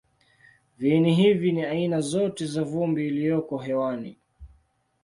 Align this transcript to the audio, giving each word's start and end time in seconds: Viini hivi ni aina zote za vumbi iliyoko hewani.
Viini 0.77 1.13
hivi 1.15 1.51
ni 1.51 1.63
aina 1.65 2.01
zote 2.01 2.45
za 2.45 2.63
vumbi 2.63 3.07
iliyoko 3.07 3.57
hewani. 3.57 4.17